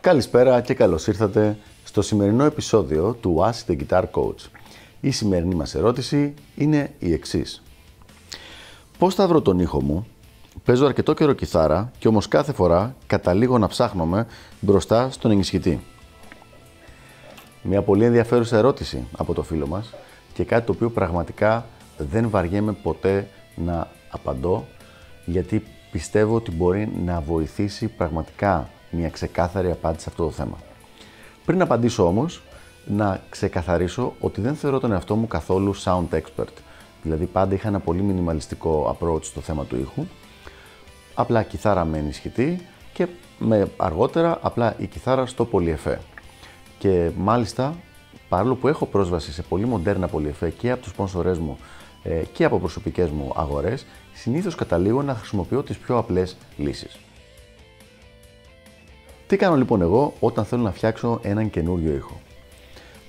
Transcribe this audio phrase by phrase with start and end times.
[0.00, 4.48] Καλησπέρα και καλώς ήρθατε στο σημερινό επεισόδιο του Ask the Guitar Coach.
[5.00, 7.62] Η σημερινή μας ερώτηση είναι η εξής.
[8.98, 10.06] Πώς θα βρω τον ήχο μου,
[10.64, 14.26] παίζω αρκετό καιρό κιθάρα και όμως κάθε φορά καταλήγω να ψάχνομαι
[14.60, 15.80] μπροστά στον ενισχυτή.
[17.62, 19.94] Μια πολύ ενδιαφέρουσα ερώτηση από το φίλο μας
[20.32, 21.66] και κάτι το οποίο πραγματικά
[21.98, 24.66] δεν βαριέμαι ποτέ να απαντώ
[25.24, 25.62] γιατί
[25.92, 30.56] πιστεύω ότι μπορεί να βοηθήσει πραγματικά μια ξεκάθαρη απάντηση σε αυτό το θέμα.
[31.44, 32.42] Πριν απαντήσω όμως,
[32.86, 36.52] να ξεκαθαρίσω ότι δεν θεωρώ τον εαυτό μου καθόλου sound expert.
[37.02, 40.06] Δηλαδή πάντα είχα ένα πολύ μινιμαλιστικό approach στο θέμα του ήχου.
[41.14, 43.06] Απλά κιθάρα με ενισχυτή και
[43.38, 46.00] με αργότερα απλά η κιθάρα στο πολυεφέ.
[46.82, 47.74] Και μάλιστα
[48.28, 51.58] παρόλο που έχω πρόσβαση σε πολύ μοντέρνα πολυεφέ και από τους σπόνσορές μου
[52.02, 56.98] ε, και από προσωπικές μου αγορές, συνήθως καταλήγω να χρησιμοποιώ τις πιο απλές λύσεις.
[59.26, 62.20] Τι κάνω λοιπόν εγώ όταν θέλω να φτιάξω έναν καινούριο ήχο;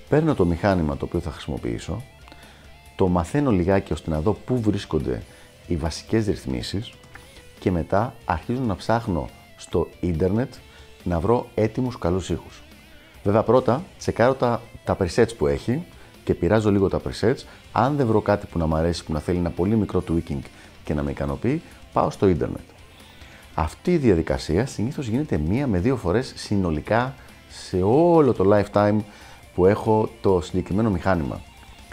[0.10, 2.04] Παίρνω το μηχάνημα το οποίο θα χρησιμοποιήσω,
[2.96, 5.22] το μαθαίνω λιγάκι ώστε να δω πού βρίσκονται
[5.68, 6.94] οι βασικές ρυθμίσεις
[7.60, 10.54] και μετά αρχίζω να ψάχνω στο ίντερνετ
[11.04, 12.64] να βρω έτοιμους καλούς ήχους.
[13.24, 15.84] Βέβαια πρώτα τσεκάρω τα, τα presets που έχει
[16.24, 17.44] και πειράζω λίγο τα presets.
[17.72, 20.42] Αν δεν βρω κάτι που να μου αρέσει, που να θέλει ένα πολύ μικρό tweaking
[20.84, 21.62] και να με ικανοποιεί,
[21.94, 22.62] πάω στο ίντερνετ.
[23.54, 27.16] Αυτή η διαδικασία συνήθως γίνεται μία με δύο φορές συνολικά
[27.50, 28.98] σε όλο το lifetime
[29.56, 31.42] που έχω το συγκεκριμένο μηχάνημα.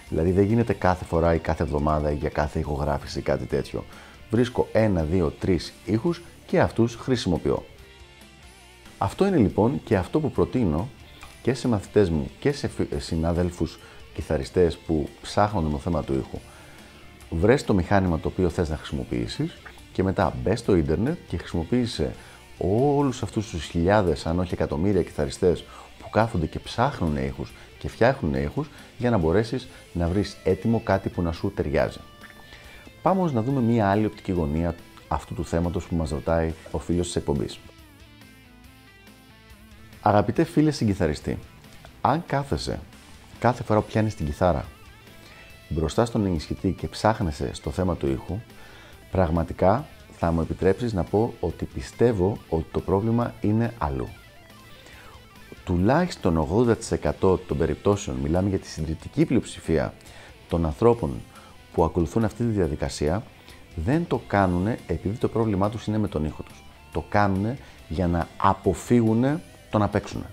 [0.09, 3.85] Δηλαδή δεν γίνεται κάθε φορά ή κάθε εβδομάδα ή για κάθε ηχογράφηση ή κάτι τέτοιο.
[4.31, 7.65] Βρίσκω ένα, δύο, τρεις ήχους και αυτούς χρησιμοποιώ.
[8.99, 10.89] Αυτό είναι λοιπόν και αυτό που προτείνω
[11.43, 13.79] και σε μαθητές μου και σε συνάδελφους
[14.15, 16.39] κιθαριστές που ψάχνουν το θέμα του ήχου.
[17.31, 19.57] Βρες το μηχάνημα το οποίο θες να χρησιμοποιήσεις
[19.93, 22.15] και μετά μπες στο ίντερνετ και χρησιμοποίησε
[22.59, 25.65] όλους αυτούς τους χιλιάδες αν όχι εκατομμύρια κιθαριστές
[25.99, 31.09] που κάθονται και ψάχνουν ήχους και φτιάχνουν ήχους για να μπορέσεις να βρεις έτοιμο κάτι
[31.09, 31.99] που να σου ταιριάζει.
[33.03, 34.75] Πάμε όμως να δούμε μία άλλη οπτική γωνία
[35.09, 37.59] αυτού του θέματος που μας ρωτάει ο φίλος της εκπομπής.
[40.03, 41.39] Αγαπητέ φίλε συγκιθαριστή,
[42.01, 42.79] αν κάθεσαι
[43.39, 44.65] κάθε φορά που πιάνεις την κιθάρα
[45.69, 48.39] μπροστά στον ενισχυτή και ψάχνεσαι στο θέμα του ήχου,
[49.11, 49.87] πραγματικά
[50.19, 54.09] θα μου επιτρέψεις να πω ότι πιστεύω ότι το πρόβλημα είναι αλλού.
[55.65, 56.49] Τουλάχιστον
[57.21, 59.95] 80% των περιπτώσεων, μιλάμε για τη συντριπτική πλειοψηφία
[60.49, 61.21] των ανθρώπων
[61.73, 63.23] που ακολουθούν αυτή τη διαδικασία,
[63.75, 66.65] δεν το κάνουν επειδή το πρόβλημά τους είναι με τον ήχο τους.
[66.93, 67.57] Το κάνουν
[67.89, 70.25] για να αποφύγουν το να παίξουν.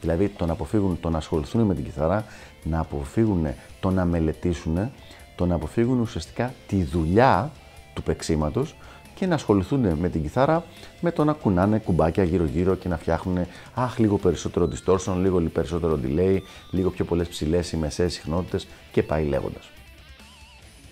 [0.00, 2.24] Δηλαδή το να αποφύγουν το να ασχοληθούν με την κιθάρα,
[2.62, 3.46] να αποφύγουν
[3.80, 4.90] το να μελετήσουν,
[5.36, 7.50] το να αποφύγουν ουσιαστικά τη δουλειά
[7.94, 8.74] του παίξήματος
[9.14, 10.64] και να ασχοληθούν με την κιθάρα
[11.00, 15.98] με το να κουνάνε κουμπάκια γύρω-γύρω και να φτιάχνουν αχ, λίγο περισσότερο distortion, λίγο περισσότερο
[16.04, 16.38] delay,
[16.70, 19.70] λίγο πιο πολλές ψηλές ή μεσαίε συχνότητες και πάει λέγοντας.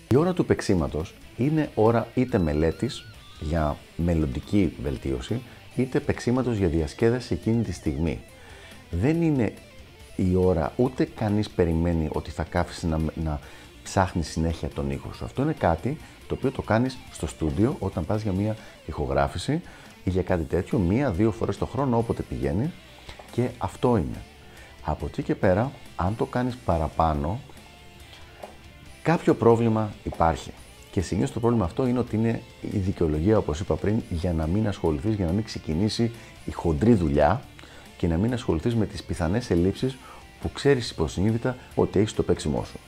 [0.07, 3.05] Η ώρα του παίξήματος είναι ώρα είτε μελέτης
[3.39, 5.41] για μελλοντική βελτίωση,
[5.75, 8.19] είτε παίξήματο για διασκέδαση εκείνη τη στιγμή.
[8.89, 9.53] Δεν είναι
[10.15, 13.39] η ώρα, ούτε κανείς περιμένει ότι θα κάφεις να, να
[13.83, 15.25] ψάχνεις συνέχεια τον ήχο σου.
[15.25, 15.97] Αυτό είναι κάτι
[16.27, 19.61] το οποίο το κάνεις στο στούντιο όταν πας για μια ηχογράφηση
[20.03, 22.71] ή για κάτι τέτοιο, μία-δύο φορές το χρόνο όποτε πηγαίνει
[23.31, 24.21] και αυτό είναι.
[24.85, 27.39] Από εκεί και πέρα, αν το κάνεις παραπάνω,
[29.01, 30.51] κάποιο πρόβλημα υπάρχει.
[30.93, 34.47] Και συνήθω το πρόβλημα αυτό είναι ότι είναι η δικαιολογία, όπως είπα πριν, για να
[34.47, 36.11] μην ασχοληθείς, για να μην ξεκινήσει
[36.45, 37.41] η χοντρή δουλειά
[37.97, 39.97] και να μην ασχοληθείς με τις πιθανές ελλείψεις
[40.41, 42.79] που ξέρεις υποσυνείδητα ότι έχεις στο παίξιμό σου.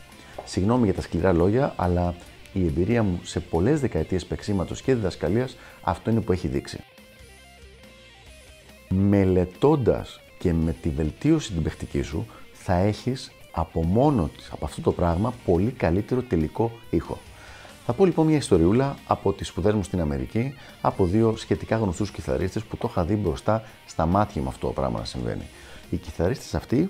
[0.43, 2.15] Συγγνώμη για τα σκληρά λόγια, αλλά
[2.53, 6.79] η εμπειρία μου σε πολλές δεκαετίες παίξήματο και διδασκαλίας αυτό είναι που έχει δείξει.
[8.89, 14.81] Μελετώντας και με τη βελτίωση την παιχτική σου, θα έχεις από μόνο της, από αυτό
[14.81, 17.19] το πράγμα, πολύ καλύτερο τελικό ήχο.
[17.85, 22.11] Θα πω λοιπόν μια ιστοριούλα από τις σπουδές μου στην Αμερική, από δύο σχετικά γνωστούς
[22.11, 25.43] κιθαρίστες που το είχα δει μπροστά στα μάτια μου αυτό το πράγμα να συμβαίνει.
[25.89, 26.89] Οι κιθαρίστες αυτοί,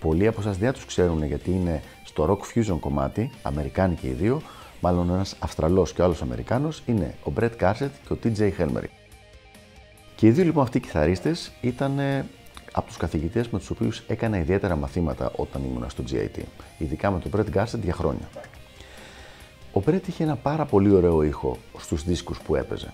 [0.00, 4.12] πολλοί από εσάς δεν τους ξέρουν γιατί είναι στο rock fusion κομμάτι, Αμερικάνοι και οι
[4.12, 4.42] δύο,
[4.80, 8.92] μάλλον ένας Αυστραλός και ο άλλος Αμερικάνος, είναι ο Brett Κάρσετ και ο TJ Helmerich.
[10.16, 12.26] Και οι δύο λοιπόν αυτοί οι κιθαρίστες ήταν ε,
[12.72, 16.40] από τους καθηγητές με τους οποίους έκανα ιδιαίτερα μαθήματα όταν ήμουν στο GIT,
[16.78, 18.28] ειδικά με τον Brett Garsett για χρόνια.
[19.72, 22.92] Ο Brett είχε ένα πάρα πολύ ωραίο ήχο στους δίσκους που έπαιζε.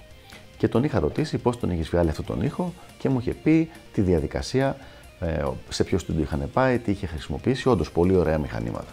[0.57, 3.71] Και τον είχα ρωτήσει πώς τον είχε βγάλει αυτόν τον ήχο και μου είχε πει
[3.93, 4.77] τη διαδικασία,
[5.21, 8.93] ε, σε ποιο του είχαν πάει, τι είχε χρησιμοποιήσει, όντως πολύ ωραία μηχανήματα.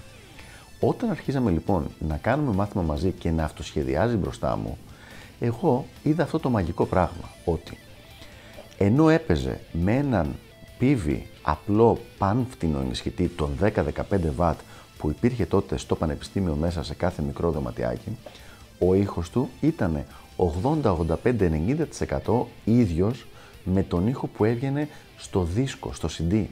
[0.80, 4.78] Όταν αρχίζαμε λοιπόν να κάνουμε μάθημα μαζί και να αυτοσχεδιάζει μπροστά μου,
[5.40, 7.78] εγώ είδα αυτό το μαγικό πράγμα, ότι
[8.78, 10.36] ενώ έπαιζε με έναν
[10.78, 13.72] πίβι απλό πανφτινο ενισχυτή των 10-15
[14.38, 14.54] W
[15.06, 18.18] που υπήρχε τότε στο πανεπιστήμιο μέσα σε κάθε μικρό δωματιάκι,
[18.80, 20.06] ο ήχος του ήταν
[22.24, 23.26] 80-85-90% ίδιος
[23.64, 24.88] με τον ήχο που έβγαινε
[25.18, 26.46] στο δίσκο, στο CD.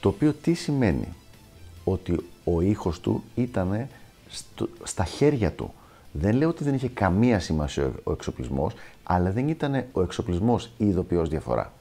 [0.00, 1.08] Το οποίο τι σημαίνει,
[1.84, 3.88] ότι ο ήχος του ήταν
[4.82, 5.72] στα χέρια του.
[6.12, 10.86] Δεν λέω ότι δεν είχε καμία σημασία ο εξοπλισμός, αλλά δεν ήταν ο εξοπλισμός η
[10.86, 11.72] ειδοποιώς διαφορά.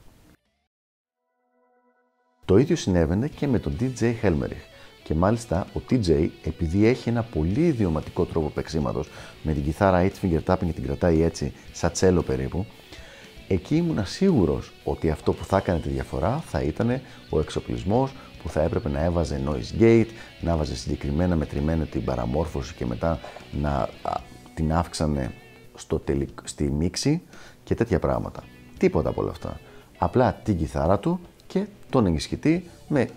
[2.45, 4.76] Το ίδιο συνέβαινε και με τον DJ Helmerich.
[5.07, 9.09] Και μάλιστα ο TJ, επειδή έχει ένα πολύ ιδιωματικό τρόπο παίξήματος,
[9.43, 12.65] με την κιθάρα 8 finger tapping και την κρατάει έτσι, σαν τσέλο περίπου,
[13.47, 18.13] εκεί ήμουν σίγουρος ότι αυτό που θα έκανε τη διαφορά θα ήταν ο εξοπλισμός
[18.43, 20.07] που θα έπρεπε να έβαζε noise gate,
[20.41, 23.19] να έβαζε συγκεκριμένα μετρημένα την παραμόρφωση και μετά
[23.51, 23.89] να
[24.53, 25.31] την αύξανε
[25.75, 26.03] στο
[26.43, 27.21] στη μίξη
[27.63, 28.43] και τέτοια πράγματα.
[28.77, 29.59] Τίποτα από όλα αυτά.
[29.97, 33.09] Απλά την κιθάρα του και τον ενισχυτή με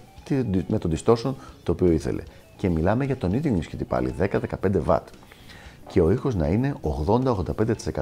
[0.67, 2.23] με το distortion το οποίο ήθελε.
[2.57, 4.29] Και μιλάμε για τον ίδιο ενισχυτή πάλι, 10-15
[4.87, 4.99] W.
[5.87, 6.75] Και ο ήχος να είναι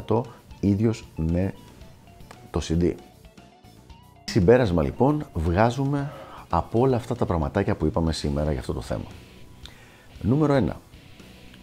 [0.06, 0.20] 80-85%
[0.60, 1.54] ίδιος με
[2.50, 2.92] το CD.
[4.24, 6.12] Συμπέρασμα λοιπόν βγάζουμε
[6.48, 9.06] από όλα αυτά τα πραγματάκια που είπαμε σήμερα για αυτό το θέμα.
[10.20, 10.72] Νούμερο 1.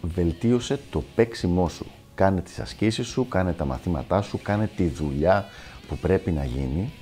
[0.02, 1.86] Βελτίωσε το παίξιμό σου.
[2.14, 5.44] Κάνε τις ασκήσεις σου, κάνε τα μαθήματά σου, κάνε τη δουλειά
[5.88, 6.92] που πρέπει να γίνει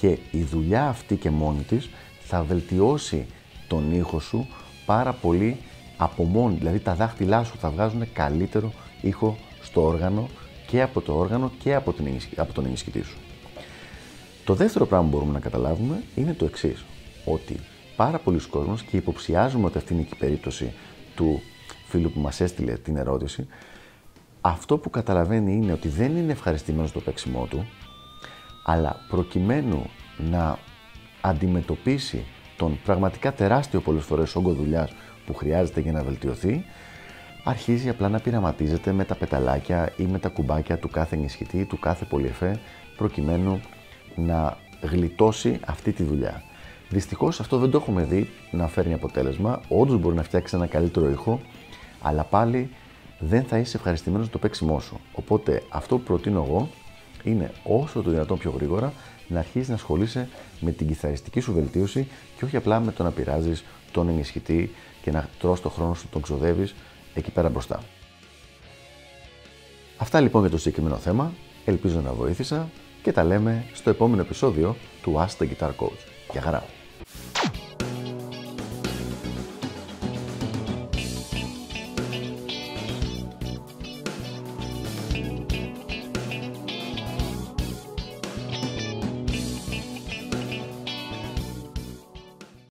[0.00, 1.90] και η δουλειά αυτή και μόνη της
[2.28, 3.26] θα βελτιώσει
[3.68, 4.46] τον ήχο σου
[4.86, 5.56] πάρα πολύ
[5.96, 6.54] από μόνη.
[6.54, 10.28] Δηλαδή τα δάχτυλά σου θα βγάζουν καλύτερο ήχο στο όργανο
[10.66, 12.06] και από το όργανο και από, την,
[12.36, 13.16] από τον ενισχυτή σου.
[14.44, 16.84] Το δεύτερο πράγμα που μπορούμε να καταλάβουμε είναι το εξής.
[17.24, 17.60] Ότι
[17.96, 20.72] πάρα πολλοί κόσμος και υποψιάζουμε ότι αυτή είναι και η περίπτωση
[21.14, 21.40] του
[21.88, 23.46] φίλου που μας έστειλε την ερώτηση,
[24.40, 27.66] αυτό που καταλαβαίνει είναι ότι δεν είναι ευχαριστημένος το παίξιμό του,
[28.64, 29.90] αλλά προκειμένου
[30.30, 30.58] να
[31.28, 32.24] αντιμετωπίσει
[32.56, 34.92] τον πραγματικά τεράστιο πολλές φορές όγκο δουλειάς
[35.26, 36.64] που χρειάζεται για να βελτιωθεί,
[37.44, 41.78] αρχίζει απλά να πειραματίζεται με τα πεταλάκια ή με τα κουμπάκια του κάθε ενισχυτή, του
[41.78, 42.58] κάθε πολυεφέ,
[42.96, 43.60] προκειμένου
[44.14, 46.42] να γλιτώσει αυτή τη δουλειά.
[46.88, 49.60] Δυστυχώς αυτό δεν το έχουμε δει να φέρνει αποτέλεσμα.
[49.68, 51.40] Όντως μπορεί να φτιάξει ένα καλύτερο ήχο,
[52.02, 52.70] αλλά πάλι
[53.18, 55.00] δεν θα είσαι ευχαριστημένος στο παίξιμό σου.
[55.12, 56.68] Οπότε αυτό που προτείνω εγώ
[57.22, 58.92] είναι όσο το δυνατόν πιο γρήγορα
[59.28, 60.28] να αρχίσεις να ασχολείσαι
[60.60, 65.10] με την κιθαριστική σου βελτίωση και όχι απλά με το να πειράζεις τον ενισχυτή και
[65.10, 66.74] να τρως το χρόνο σου, τον ξοδεύεις
[67.14, 67.82] εκεί πέρα μπροστά.
[69.96, 71.32] Αυτά λοιπόν για το συγκεκριμένο θέμα.
[71.64, 72.68] Ελπίζω να βοήθησα
[73.02, 76.00] και τα λέμε στο επόμενο επεισόδιο του Ask the Guitar Coach.
[76.32, 76.64] Γεια χαρά!